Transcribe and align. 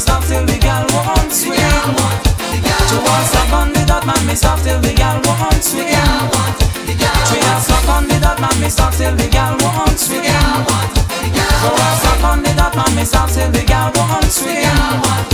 Stop 0.00 0.24
till 0.24 0.44
the 0.46 0.56
gal 0.58 0.86
want 0.94 1.30
sweet. 1.30 1.60
She 2.88 2.96
want 2.96 3.26
suck 3.28 3.52
on 3.52 3.72
the 3.72 3.84
dot, 3.86 4.06
man 4.06 4.26
me 4.26 4.34
stop 4.34 4.58
till 4.60 4.80
the 4.80 4.94
gal 4.94 5.20
want 5.26 5.62
sweet. 5.62 5.92
She 7.28 7.36
want 7.36 7.62
suck 7.62 7.88
on 7.88 8.08
the 8.08 8.18
dot, 8.18 8.40
man 8.40 8.60
me 8.60 8.70
stop 8.70 8.94
till 8.94 9.14
the 9.14 9.28
gal 9.28 9.56
want 9.60 9.98
sweet. 9.98 10.24
She 10.24 11.68
want 11.68 11.96
suck 12.00 12.24
on 12.24 12.42
the 12.42 12.52
dot, 12.56 12.74
man 12.74 12.96
me 12.96 13.04
stop 13.04 13.28
till 13.28 13.50
the 13.50 13.60
girl 13.60 13.92
gal 13.92 13.92
want 13.94 14.32
sweet. 14.32 15.29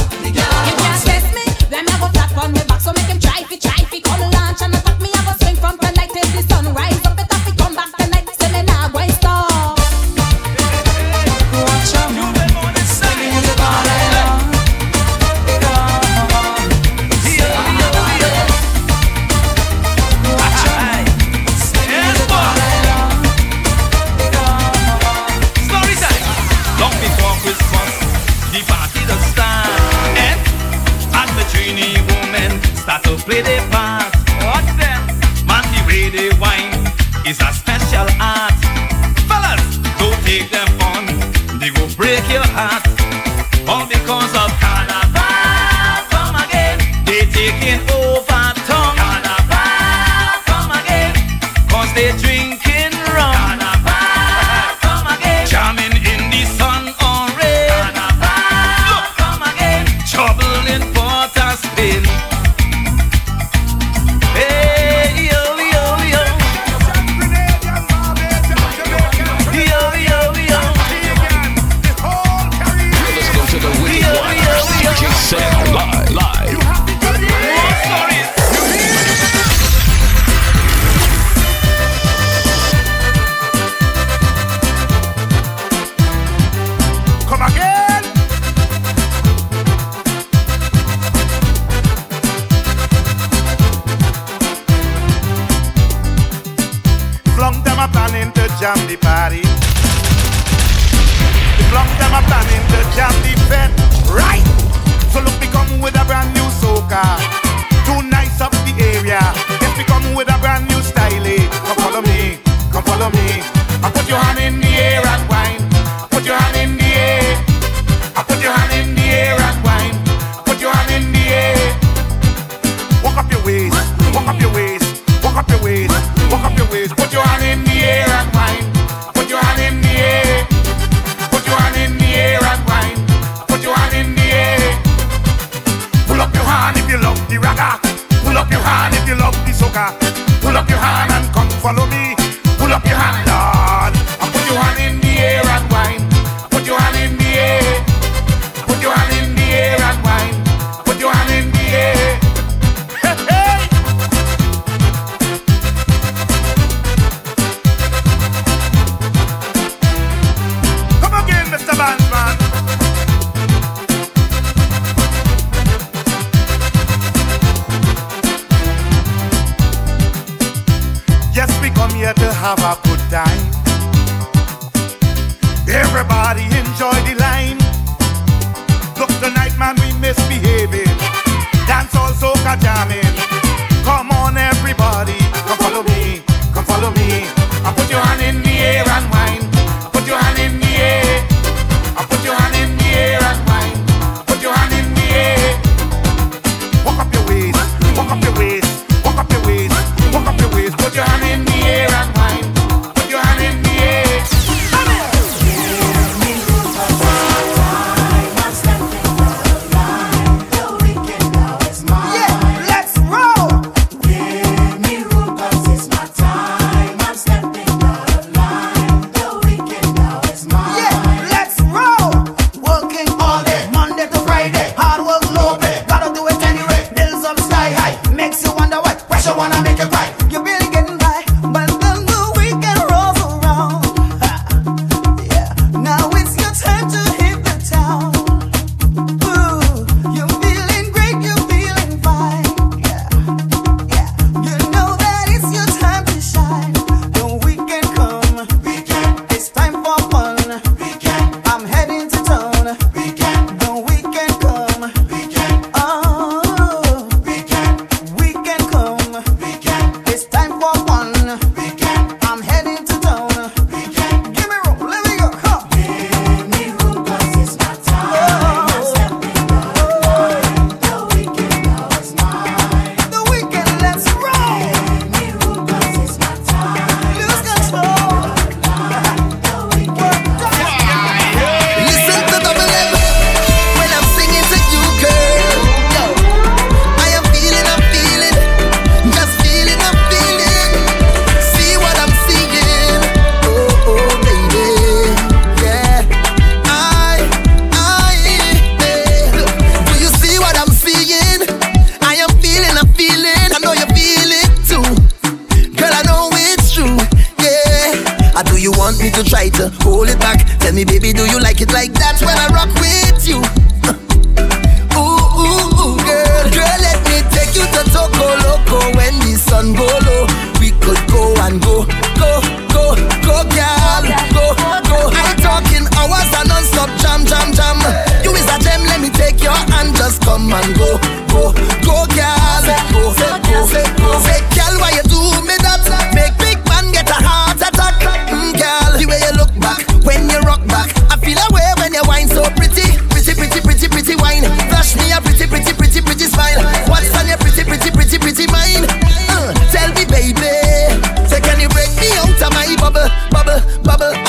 Listening 353.46 354.24
to 354.24 354.25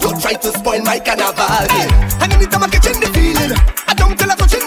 Don't 0.00 0.20
try 0.20 0.34
to 0.34 0.48
spoil 0.48 0.82
my 0.82 0.98
carnival. 0.98 1.46
Hey. 1.70 1.88
And 2.22 2.32
anytime 2.32 2.62
I 2.62 2.68
catch 2.68 2.86
in 2.86 3.00
the 3.00 3.06
feeling, 3.14 3.52
I 3.86 3.94
don't 3.94 4.18
tell 4.18 4.30
her 4.30 4.36
to 4.36 4.65